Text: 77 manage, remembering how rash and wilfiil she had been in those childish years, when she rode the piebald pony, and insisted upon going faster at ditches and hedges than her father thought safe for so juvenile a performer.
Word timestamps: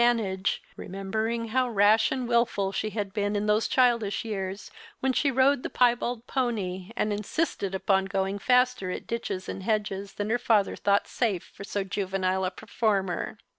77 0.01 0.25
manage, 0.29 0.61
remembering 0.75 1.47
how 1.49 1.69
rash 1.69 2.11
and 2.11 2.27
wilfiil 2.27 2.73
she 2.73 2.89
had 2.89 3.13
been 3.13 3.35
in 3.35 3.45
those 3.45 3.67
childish 3.67 4.25
years, 4.25 4.71
when 4.99 5.13
she 5.13 5.29
rode 5.29 5.61
the 5.61 5.69
piebald 5.69 6.25
pony, 6.25 6.89
and 6.95 7.13
insisted 7.13 7.75
upon 7.75 8.05
going 8.05 8.39
faster 8.39 8.89
at 8.89 9.05
ditches 9.05 9.47
and 9.47 9.61
hedges 9.61 10.13
than 10.13 10.31
her 10.31 10.39
father 10.39 10.75
thought 10.75 11.07
safe 11.07 11.43
for 11.53 11.63
so 11.63 11.83
juvenile 11.83 12.43
a 12.43 12.49
performer. 12.49 13.37